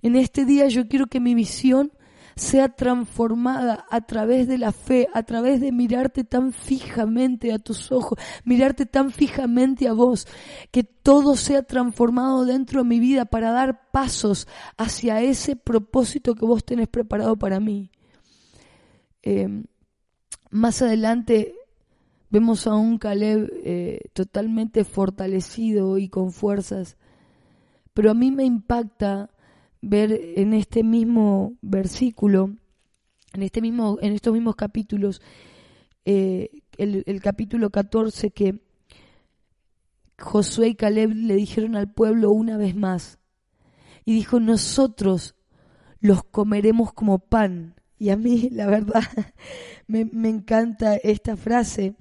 En 0.00 0.14
este 0.14 0.44
día 0.44 0.68
yo 0.68 0.86
quiero 0.86 1.08
que 1.08 1.18
mi 1.18 1.34
visión 1.34 1.90
sea 2.36 2.68
transformada 2.68 3.84
a 3.90 4.02
través 4.02 4.46
de 4.46 4.58
la 4.58 4.70
fe, 4.70 5.08
a 5.12 5.24
través 5.24 5.60
de 5.60 5.72
mirarte 5.72 6.22
tan 6.22 6.52
fijamente 6.52 7.52
a 7.52 7.58
tus 7.58 7.90
ojos, 7.90 8.16
mirarte 8.44 8.86
tan 8.86 9.10
fijamente 9.10 9.88
a 9.88 9.92
vos, 9.92 10.28
que 10.70 10.84
todo 10.84 11.34
sea 11.34 11.64
transformado 11.64 12.44
dentro 12.44 12.84
de 12.84 12.88
mi 12.88 13.00
vida 13.00 13.24
para 13.24 13.50
dar 13.50 13.90
pasos 13.90 14.46
hacia 14.76 15.20
ese 15.20 15.56
propósito 15.56 16.36
que 16.36 16.46
vos 16.46 16.64
tenés 16.64 16.86
preparado 16.86 17.36
para 17.36 17.58
mí. 17.58 17.90
Eh, 19.24 19.64
más 20.50 20.80
adelante 20.80 21.56
vemos 22.30 22.66
a 22.66 22.74
un 22.74 22.98
Caleb 22.98 23.50
eh, 23.64 24.00
totalmente 24.12 24.84
fortalecido 24.84 25.98
y 25.98 26.08
con 26.08 26.32
fuerzas, 26.32 26.96
pero 27.92 28.10
a 28.10 28.14
mí 28.14 28.30
me 28.30 28.44
impacta 28.44 29.30
ver 29.82 30.12
en 30.36 30.54
este 30.54 30.82
mismo 30.82 31.56
versículo, 31.60 32.54
en, 33.32 33.42
este 33.42 33.60
mismo, 33.60 33.98
en 34.00 34.12
estos 34.12 34.32
mismos 34.32 34.56
capítulos, 34.56 35.20
eh, 36.04 36.62
el, 36.78 37.02
el 37.06 37.20
capítulo 37.20 37.70
14 37.70 38.30
que 38.30 38.60
Josué 40.18 40.68
y 40.68 40.74
Caleb 40.74 41.12
le 41.14 41.34
dijeron 41.34 41.76
al 41.76 41.92
pueblo 41.92 42.30
una 42.30 42.56
vez 42.56 42.76
más, 42.76 43.18
y 44.04 44.14
dijo, 44.14 44.40
nosotros 44.40 45.34
los 46.00 46.24
comeremos 46.24 46.92
como 46.92 47.18
pan. 47.18 47.74
Y 47.98 48.10
a 48.10 48.16
mí, 48.16 48.48
la 48.52 48.66
verdad, 48.66 49.02
me, 49.86 50.04
me 50.04 50.28
encanta 50.28 50.96
esta 50.96 51.36
frase, 51.36 51.94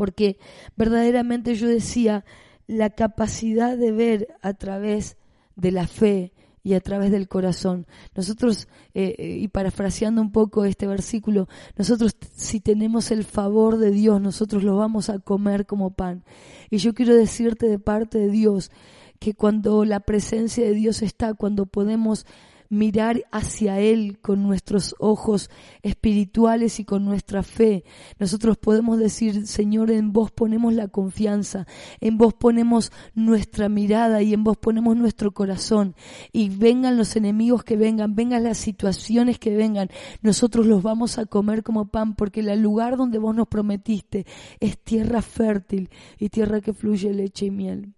porque 0.00 0.38
verdaderamente 0.76 1.56
yo 1.56 1.68
decía, 1.68 2.24
la 2.66 2.88
capacidad 2.88 3.76
de 3.76 3.92
ver 3.92 4.28
a 4.40 4.54
través 4.54 5.18
de 5.56 5.72
la 5.72 5.86
fe 5.86 6.32
y 6.62 6.72
a 6.72 6.80
través 6.80 7.10
del 7.10 7.28
corazón. 7.28 7.86
Nosotros, 8.14 8.66
eh, 8.94 9.14
eh, 9.18 9.36
y 9.42 9.48
parafraseando 9.48 10.22
un 10.22 10.32
poco 10.32 10.64
este 10.64 10.86
versículo, 10.86 11.48
nosotros 11.76 12.16
si 12.34 12.60
tenemos 12.60 13.10
el 13.10 13.24
favor 13.24 13.76
de 13.76 13.90
Dios, 13.90 14.22
nosotros 14.22 14.62
lo 14.62 14.74
vamos 14.74 15.10
a 15.10 15.18
comer 15.18 15.66
como 15.66 15.90
pan. 15.90 16.24
Y 16.70 16.78
yo 16.78 16.94
quiero 16.94 17.14
decirte 17.14 17.68
de 17.68 17.78
parte 17.78 18.16
de 18.16 18.30
Dios 18.30 18.70
que 19.18 19.34
cuando 19.34 19.84
la 19.84 20.00
presencia 20.00 20.64
de 20.64 20.72
Dios 20.72 21.02
está, 21.02 21.34
cuando 21.34 21.66
podemos 21.66 22.24
mirar 22.70 23.24
hacia 23.32 23.80
Él 23.80 24.18
con 24.22 24.44
nuestros 24.44 24.94
ojos 25.00 25.50
espirituales 25.82 26.78
y 26.78 26.84
con 26.84 27.04
nuestra 27.04 27.42
fe. 27.42 27.84
Nosotros 28.18 28.56
podemos 28.56 28.98
decir, 28.98 29.46
Señor, 29.48 29.90
en 29.90 30.12
vos 30.12 30.30
ponemos 30.30 30.72
la 30.72 30.88
confianza, 30.88 31.66
en 32.00 32.16
vos 32.16 32.32
ponemos 32.32 32.92
nuestra 33.14 33.68
mirada 33.68 34.22
y 34.22 34.32
en 34.32 34.44
vos 34.44 34.56
ponemos 34.56 34.96
nuestro 34.96 35.32
corazón. 35.32 35.96
Y 36.32 36.48
vengan 36.48 36.96
los 36.96 37.16
enemigos 37.16 37.64
que 37.64 37.76
vengan, 37.76 38.14
vengan 38.14 38.44
las 38.44 38.58
situaciones 38.58 39.38
que 39.38 39.54
vengan, 39.54 39.88
nosotros 40.22 40.64
los 40.66 40.82
vamos 40.82 41.18
a 41.18 41.26
comer 41.26 41.64
como 41.64 41.88
pan 41.88 42.14
porque 42.14 42.40
el 42.40 42.62
lugar 42.62 42.96
donde 42.96 43.18
vos 43.18 43.34
nos 43.34 43.48
prometiste 43.48 44.26
es 44.60 44.78
tierra 44.78 45.22
fértil 45.22 45.90
y 46.18 46.28
tierra 46.28 46.60
que 46.60 46.72
fluye 46.72 47.12
leche 47.12 47.46
y 47.46 47.50
miel. 47.50 47.94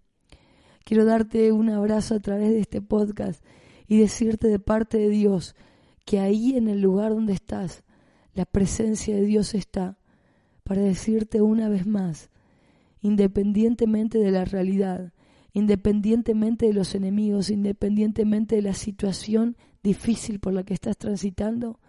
Quiero 0.83 1.05
darte 1.05 1.51
un 1.51 1.69
abrazo 1.69 2.15
a 2.15 2.19
través 2.19 2.49
de 2.49 2.59
este 2.59 2.81
podcast 2.81 3.43
y 3.87 3.99
decirte 3.99 4.47
de 4.47 4.59
parte 4.59 4.97
de 4.97 5.09
Dios 5.09 5.55
que 6.05 6.19
ahí 6.19 6.57
en 6.57 6.67
el 6.67 6.81
lugar 6.81 7.11
donde 7.11 7.33
estás, 7.33 7.83
la 8.33 8.45
presencia 8.45 9.15
de 9.15 9.25
Dios 9.25 9.53
está 9.53 9.97
para 10.63 10.81
decirte 10.81 11.41
una 11.41 11.69
vez 11.69 11.85
más, 11.85 12.29
independientemente 13.01 14.17
de 14.17 14.31
la 14.31 14.45
realidad, 14.45 15.13
independientemente 15.53 16.67
de 16.67 16.73
los 16.73 16.95
enemigos, 16.95 17.49
independientemente 17.49 18.55
de 18.55 18.61
la 18.61 18.73
situación 18.73 19.55
difícil 19.83 20.39
por 20.39 20.53
la 20.53 20.63
que 20.63 20.73
estás 20.73 20.97
transitando, 20.97 21.79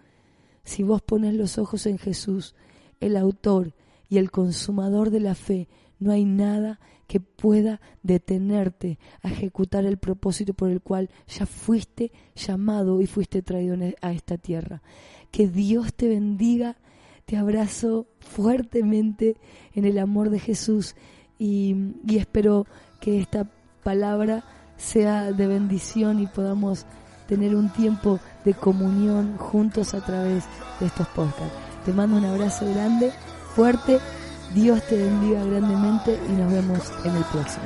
si 0.64 0.82
vos 0.82 1.02
pones 1.02 1.34
los 1.34 1.58
ojos 1.58 1.86
en 1.86 1.98
Jesús, 1.98 2.54
el 3.00 3.16
autor 3.16 3.74
y 4.08 4.18
el 4.18 4.30
consumador 4.30 5.10
de 5.10 5.20
la 5.20 5.34
fe, 5.34 5.68
no 5.98 6.10
hay 6.12 6.24
nada 6.24 6.80
que 7.06 7.20
pueda 7.20 7.80
detenerte 8.02 8.98
a 9.22 9.28
ejecutar 9.28 9.84
el 9.84 9.98
propósito 9.98 10.54
por 10.54 10.70
el 10.70 10.80
cual 10.80 11.10
ya 11.28 11.46
fuiste 11.46 12.12
llamado 12.34 13.00
y 13.00 13.06
fuiste 13.06 13.42
traído 13.42 13.74
e, 13.74 13.96
a 14.00 14.12
esta 14.12 14.38
tierra. 14.38 14.82
Que 15.30 15.48
Dios 15.48 15.94
te 15.94 16.08
bendiga, 16.08 16.76
te 17.26 17.36
abrazo 17.36 18.06
fuertemente 18.20 19.36
en 19.74 19.84
el 19.84 19.98
amor 19.98 20.30
de 20.30 20.38
Jesús 20.38 20.94
y, 21.38 21.74
y 22.06 22.18
espero 22.18 22.66
que 23.00 23.20
esta 23.20 23.50
palabra 23.82 24.44
sea 24.76 25.32
de 25.32 25.46
bendición 25.46 26.20
y 26.20 26.26
podamos 26.26 26.86
tener 27.26 27.54
un 27.54 27.70
tiempo 27.70 28.20
de 28.44 28.54
comunión 28.54 29.36
juntos 29.38 29.94
a 29.94 30.04
través 30.04 30.44
de 30.80 30.86
estos 30.86 31.06
podcasts. 31.08 31.56
Te 31.84 31.92
mando 31.92 32.16
un 32.16 32.24
abrazo 32.24 32.66
grande, 32.72 33.12
fuerte 33.54 33.98
Dios 34.52 34.82
te 34.82 34.96
bendiga 34.96 35.44
grandemente 35.44 36.18
y 36.28 36.32
nos 36.32 36.52
vemos 36.52 36.92
en 37.04 37.16
el 37.16 37.24
próximo. 37.24 37.64